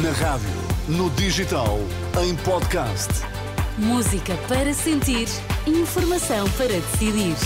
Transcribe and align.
Na 0.00 0.10
rádio, 0.12 0.48
no 0.88 1.10
digital, 1.10 1.78
em 2.24 2.34
podcast. 2.36 3.10
Música 3.76 4.34
para 4.48 4.72
sentir, 4.72 5.28
informação 5.66 6.48
para 6.52 6.68
decidir. 6.68 7.36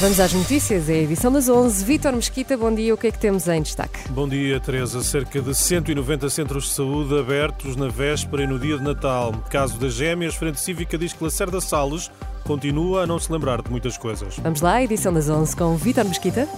Vamos 0.00 0.18
às 0.20 0.32
notícias, 0.32 0.88
é 0.88 0.94
a 0.94 0.96
edição 1.02 1.30
das 1.30 1.50
11. 1.50 1.84
Vítor 1.84 2.14
Mesquita, 2.14 2.56
bom 2.56 2.74
dia. 2.74 2.94
O 2.94 2.96
que 2.96 3.08
é 3.08 3.10
que 3.10 3.18
temos 3.18 3.46
em 3.46 3.60
destaque? 3.60 4.08
Bom 4.08 4.26
dia, 4.26 4.58
Teresa. 4.58 5.02
Cerca 5.02 5.42
de 5.42 5.54
190 5.54 6.30
centros 6.30 6.64
de 6.64 6.70
saúde 6.70 7.18
abertos 7.18 7.76
na 7.76 7.88
véspera 7.88 8.44
e 8.44 8.46
no 8.46 8.58
dia 8.58 8.78
de 8.78 8.84
Natal. 8.84 9.34
Caso 9.50 9.76
das 9.78 9.92
gêmeas, 9.92 10.34
Frente 10.34 10.58
Cívica 10.60 10.96
diz 10.96 11.12
que 11.12 11.22
Lacerda 11.22 11.60
Salles 11.60 12.10
continua 12.44 13.02
a 13.02 13.06
não 13.06 13.18
se 13.18 13.30
lembrar 13.30 13.60
de 13.60 13.70
muitas 13.70 13.98
coisas. 13.98 14.38
Vamos 14.38 14.62
lá, 14.62 14.82
edição 14.82 15.12
das 15.12 15.28
11 15.28 15.54
com 15.54 15.76
Vítor 15.76 16.06
Mesquita. 16.06 16.48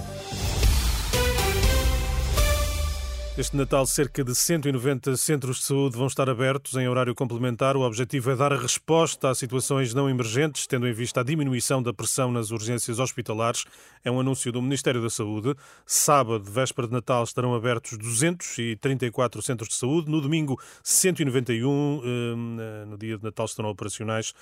Este 3.40 3.56
Natal, 3.56 3.86
cerca 3.86 4.22
de 4.22 4.34
190 4.34 5.16
centros 5.16 5.60
de 5.60 5.64
saúde 5.64 5.96
vão 5.96 6.06
estar 6.06 6.28
abertos 6.28 6.74
em 6.74 6.86
horário 6.86 7.14
complementar. 7.14 7.74
O 7.74 7.80
objetivo 7.80 8.30
é 8.30 8.36
dar 8.36 8.52
resposta 8.52 9.30
a 9.30 9.34
situações 9.34 9.94
não 9.94 10.10
emergentes, 10.10 10.66
tendo 10.66 10.86
em 10.86 10.92
vista 10.92 11.20
a 11.20 11.24
diminuição 11.24 11.82
da 11.82 11.90
pressão 11.90 12.30
nas 12.30 12.50
urgências 12.50 12.98
hospitalares. 12.98 13.64
É 14.04 14.10
um 14.10 14.20
anúncio 14.20 14.52
do 14.52 14.60
Ministério 14.60 15.00
da 15.00 15.08
Saúde. 15.08 15.54
Sábado, 15.86 16.44
véspera 16.44 16.86
de 16.86 16.92
Natal, 16.92 17.24
estarão 17.24 17.54
abertos 17.54 17.96
234 17.96 19.40
centros 19.40 19.70
de 19.70 19.74
saúde. 19.76 20.10
No 20.10 20.20
domingo, 20.20 20.60
191. 20.84 21.70
Hum, 21.70 22.56
eh, 22.60 22.84
no 22.84 22.98
dia 22.98 23.16
de 23.16 23.24
Natal 23.24 23.46
estarão 23.46 23.70
operacionais 23.70 24.34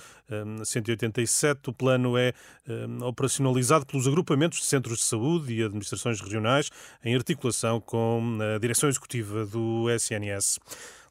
187. 0.65 1.69
Hum, 1.69 1.71
o 1.71 1.73
plano 1.73 2.19
é 2.19 2.33
hum, 2.69 3.05
operacionalizado 3.05 3.87
pelos 3.87 4.09
agrupamentos 4.09 4.59
de 4.59 4.67
centros 4.67 4.99
de 4.99 5.05
saúde 5.05 5.55
e 5.55 5.63
administrações 5.63 6.21
regionais, 6.21 6.69
em 7.05 7.15
articulação 7.15 7.81
com 7.81 8.39
a 8.57 8.59
direção 8.59 8.88
executiva 8.89 9.47
do 9.47 9.91
SNS. 9.91 10.59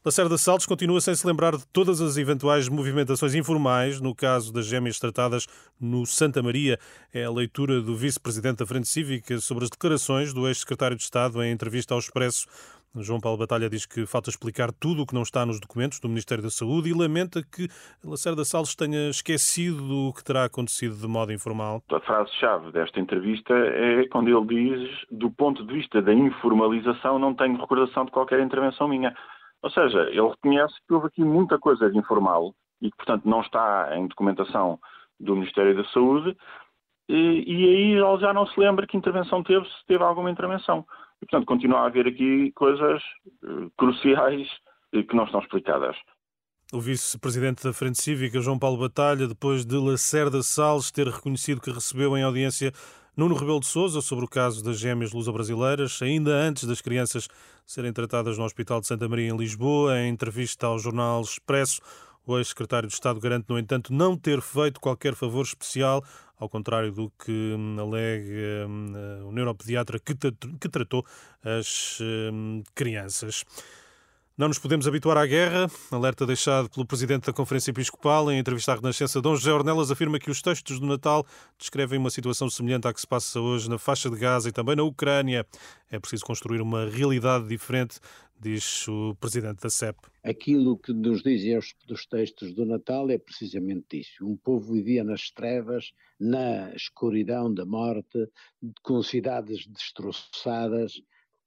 Lacerda 0.04 0.38
Salles 0.38 0.64
continua 0.64 1.00
sem 1.00 1.14
se 1.14 1.26
lembrar 1.26 1.56
de 1.56 1.66
todas 1.66 2.00
as 2.00 2.16
eventuais 2.16 2.68
movimentações 2.68 3.34
informais 3.34 4.00
no 4.00 4.14
caso 4.14 4.52
das 4.52 4.64
gêmeas 4.64 4.98
tratadas 4.98 5.46
no 5.78 6.06
Santa 6.06 6.42
Maria. 6.42 6.78
É 7.12 7.24
a 7.24 7.30
leitura 7.30 7.82
do 7.82 7.96
vice-presidente 7.96 8.58
da 8.58 8.66
Frente 8.66 8.88
Cívica 8.88 9.38
sobre 9.40 9.64
as 9.64 9.70
declarações 9.70 10.32
do 10.32 10.46
ex-secretário 10.46 10.96
de 10.96 11.02
Estado 11.02 11.42
em 11.42 11.52
entrevista 11.52 11.94
ao 11.94 12.00
Expresso. 12.00 12.46
João 12.96 13.20
Paulo 13.20 13.38
Batalha 13.38 13.68
diz 13.68 13.86
que 13.86 14.06
falta 14.06 14.30
explicar 14.30 14.72
tudo 14.72 15.02
o 15.02 15.06
que 15.06 15.14
não 15.14 15.22
está 15.22 15.44
nos 15.44 15.60
documentos 15.60 16.00
do 16.00 16.08
Ministério 16.08 16.42
da 16.42 16.50
Saúde 16.50 16.90
e 16.90 16.94
lamenta 16.94 17.42
que 17.42 17.68
Lacerda 18.04 18.44
Salles 18.44 18.74
tenha 18.74 19.10
esquecido 19.10 20.08
o 20.08 20.12
que 20.12 20.24
terá 20.24 20.44
acontecido 20.44 20.96
de 20.96 21.06
modo 21.06 21.32
informal. 21.32 21.82
A 21.90 22.00
frase-chave 22.00 22.72
desta 22.72 22.98
entrevista 22.98 23.52
é 23.52 24.06
quando 24.08 24.28
ele 24.28 24.46
diz, 24.46 25.06
do 25.10 25.30
ponto 25.30 25.64
de 25.66 25.74
vista 25.74 26.00
da 26.00 26.12
informalização, 26.12 27.18
não 27.18 27.34
tenho 27.34 27.58
recordação 27.58 28.04
de 28.04 28.10
qualquer 28.10 28.40
intervenção 28.40 28.88
minha. 28.88 29.14
Ou 29.62 29.70
seja, 29.70 30.02
ele 30.10 30.28
reconhece 30.28 30.74
que 30.86 30.94
houve 30.94 31.08
aqui 31.08 31.22
muita 31.22 31.58
coisa 31.58 31.90
de 31.90 31.98
informal 31.98 32.54
e 32.80 32.90
que, 32.90 32.96
portanto, 32.96 33.28
não 33.28 33.40
está 33.40 33.90
em 33.96 34.06
documentação 34.06 34.78
do 35.18 35.34
Ministério 35.34 35.76
da 35.76 35.84
Saúde 35.90 36.36
e, 37.08 37.44
e 37.46 37.64
aí 37.64 37.92
ele 37.92 38.20
já 38.20 38.32
não 38.32 38.46
se 38.46 38.58
lembra 38.60 38.86
que 38.86 38.96
intervenção 38.96 39.42
teve, 39.42 39.64
se 39.66 39.86
teve 39.86 40.04
alguma 40.04 40.30
intervenção. 40.30 40.84
E, 41.22 41.26
portanto, 41.26 41.46
continua 41.46 41.80
a 41.80 41.86
haver 41.86 42.06
aqui 42.06 42.52
coisas 42.52 43.02
uh, 43.42 43.70
cruciais 43.76 44.48
uh, 44.94 45.04
que 45.04 45.16
não 45.16 45.24
estão 45.24 45.40
explicadas. 45.40 45.96
O 46.72 46.80
vice-presidente 46.80 47.64
da 47.64 47.72
Frente 47.72 48.00
Cívica, 48.00 48.40
João 48.40 48.58
Paulo 48.58 48.78
Batalha, 48.78 49.26
depois 49.26 49.64
de 49.64 49.76
Lacerda 49.76 50.42
Salles 50.42 50.90
ter 50.90 51.06
reconhecido 51.06 51.62
que 51.62 51.70
recebeu 51.70 52.16
em 52.16 52.22
audiência 52.22 52.72
Nuno 53.16 53.34
Rebelo 53.34 53.58
de 53.58 53.66
Sousa 53.66 54.00
sobre 54.00 54.26
o 54.26 54.28
caso 54.28 54.62
das 54.62 54.78
gêmeas 54.78 55.12
luso-brasileiras, 55.12 56.00
ainda 56.02 56.30
antes 56.30 56.64
das 56.64 56.80
crianças 56.80 57.26
serem 57.66 57.92
tratadas 57.92 58.38
no 58.38 58.44
Hospital 58.44 58.80
de 58.80 58.86
Santa 58.86 59.08
Maria 59.08 59.30
em 59.30 59.36
Lisboa, 59.36 59.98
em 59.98 60.10
entrevista 60.10 60.66
ao 60.66 60.78
jornal 60.78 61.22
Expresso, 61.22 61.80
o 62.34 62.38
ex-secretário 62.38 62.88
de 62.88 62.94
Estado 62.94 63.20
garante, 63.20 63.46
no 63.48 63.58
entanto, 63.58 63.92
não 63.92 64.16
ter 64.16 64.40
feito 64.40 64.80
qualquer 64.80 65.14
favor 65.14 65.44
especial, 65.44 66.04
ao 66.38 66.48
contrário 66.48 66.92
do 66.92 67.10
que 67.24 67.32
hum, 67.32 67.76
alega 67.78 68.68
hum, 68.68 69.28
o 69.28 69.32
neuropediatra 69.32 69.98
que, 69.98 70.14
que 70.14 70.68
tratou 70.68 71.04
as 71.42 71.98
hum, 72.00 72.62
crianças. 72.74 73.44
Não 74.38 74.46
nos 74.46 74.58
podemos 74.60 74.86
habituar 74.86 75.16
à 75.16 75.26
guerra. 75.26 75.68
Alerta 75.90 76.24
deixado 76.24 76.70
pelo 76.70 76.86
presidente 76.86 77.26
da 77.26 77.32
Conferência 77.32 77.72
Episcopal 77.72 78.30
em 78.30 78.38
entrevista 78.38 78.70
à 78.70 78.76
Renascença. 78.76 79.20
Dom 79.20 79.34
José 79.34 79.52
Ornelas 79.52 79.90
afirma 79.90 80.16
que 80.16 80.30
os 80.30 80.40
textos 80.40 80.78
do 80.78 80.86
Natal 80.86 81.26
descrevem 81.58 81.98
uma 81.98 82.08
situação 82.08 82.48
semelhante 82.48 82.86
à 82.86 82.94
que 82.94 83.00
se 83.00 83.06
passa 83.06 83.40
hoje 83.40 83.68
na 83.68 83.78
faixa 83.78 84.08
de 84.08 84.16
Gaza 84.16 84.48
e 84.48 84.52
também 84.52 84.76
na 84.76 84.84
Ucrânia. 84.84 85.44
É 85.90 85.98
preciso 85.98 86.24
construir 86.24 86.60
uma 86.60 86.88
realidade 86.88 87.48
diferente, 87.48 87.98
diz 88.40 88.86
o 88.88 89.14
presidente 89.16 89.62
da 89.62 89.70
CEP. 89.70 89.98
Aquilo 90.22 90.78
que 90.78 90.92
nos 90.92 91.22
dizem 91.22 91.56
os, 91.56 91.74
textos 92.06 92.54
do 92.54 92.64
Natal 92.64 93.10
é 93.10 93.18
precisamente 93.18 94.00
isso. 94.00 94.26
Um 94.26 94.36
povo 94.36 94.72
vivia 94.72 95.04
nas 95.04 95.30
trevas, 95.30 95.92
na 96.18 96.74
escuridão 96.74 97.52
da 97.52 97.64
morte, 97.64 98.28
com 98.82 99.02
cidades 99.02 99.66
destroçadas 99.66 101.00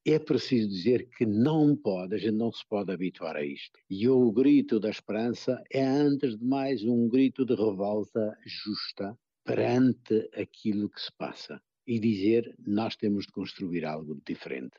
é 0.06 0.18
preciso 0.18 0.68
dizer 0.68 1.08
que 1.16 1.26
não 1.26 1.76
pode, 1.76 2.16
a 2.16 2.18
gente 2.18 2.36
não 2.36 2.52
se 2.52 2.66
pode 2.68 2.92
habituar 2.92 3.36
a 3.36 3.46
isto. 3.46 3.80
E 3.90 4.10
o 4.10 4.32
grito 4.32 4.80
da 4.80 4.90
esperança 4.90 5.62
é, 5.72 5.86
antes 5.86 6.38
de 6.38 6.44
mais, 6.44 6.84
um 6.84 7.08
grito 7.08 7.46
de 7.46 7.54
revolta 7.54 8.36
justa 8.44 9.18
perante 9.44 10.28
aquilo 10.36 10.90
que 10.90 11.02
se 11.02 11.12
passa. 11.18 11.62
E 11.86 12.00
dizer, 12.00 12.54
nós 12.66 12.96
temos 12.96 13.26
de 13.26 13.32
construir 13.32 13.86
algo 13.86 14.20
diferente. 14.26 14.78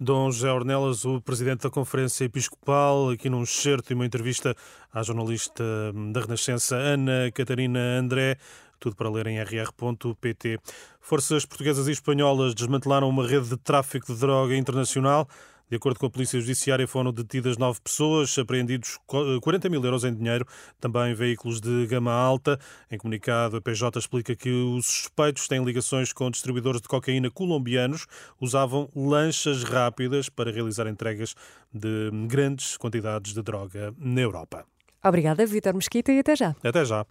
Dom 0.00 0.30
José 0.30 0.48
Ornelas, 0.48 1.04
o 1.04 1.20
presidente 1.20 1.64
da 1.64 1.70
Conferência 1.70 2.24
Episcopal, 2.24 3.10
aqui 3.10 3.28
num 3.28 3.44
certo 3.44 3.90
e 3.90 3.94
uma 3.94 4.06
entrevista 4.06 4.54
à 4.92 5.02
jornalista 5.02 5.64
da 6.12 6.20
Renascença, 6.20 6.76
Ana 6.76 7.32
Catarina 7.34 7.80
André. 7.98 8.36
Tudo 8.78 8.94
para 8.94 9.10
ler 9.10 9.26
em 9.26 9.42
rr.pt. 9.42 10.60
Forças 11.00 11.44
portuguesas 11.44 11.88
e 11.88 11.90
espanholas 11.90 12.54
desmantelaram 12.54 13.08
uma 13.08 13.26
rede 13.26 13.48
de 13.48 13.56
tráfico 13.56 14.14
de 14.14 14.20
droga 14.20 14.56
internacional. 14.56 15.28
De 15.70 15.76
acordo 15.76 15.98
com 15.98 16.06
a 16.06 16.10
Polícia 16.10 16.40
Judiciária, 16.40 16.86
foram 16.88 17.12
detidas 17.12 17.58
nove 17.58 17.80
pessoas, 17.80 18.38
apreendidos 18.38 18.98
40 19.06 19.68
mil 19.68 19.84
euros 19.84 20.04
em 20.04 20.14
dinheiro, 20.14 20.46
também 20.80 21.14
veículos 21.14 21.60
de 21.60 21.86
gama 21.86 22.12
alta. 22.12 22.58
Em 22.90 22.96
comunicado, 22.96 23.58
a 23.58 23.60
PJ 23.60 23.98
explica 23.98 24.34
que 24.34 24.50
os 24.50 24.86
suspeitos 24.86 25.46
têm 25.46 25.62
ligações 25.62 26.12
com 26.12 26.30
distribuidores 26.30 26.80
de 26.80 26.88
cocaína 26.88 27.30
colombianos, 27.30 28.06
usavam 28.40 28.88
lanchas 28.94 29.62
rápidas 29.62 30.28
para 30.28 30.50
realizar 30.50 30.86
entregas 30.86 31.34
de 31.72 32.10
grandes 32.26 32.76
quantidades 32.76 33.34
de 33.34 33.42
droga 33.42 33.94
na 33.98 34.20
Europa. 34.20 34.64
Obrigada, 35.04 35.46
Vítor 35.46 35.74
Mesquita, 35.74 36.12
e 36.12 36.18
até 36.18 36.34
já. 36.34 36.56
Até 36.62 36.84
já. 36.84 37.06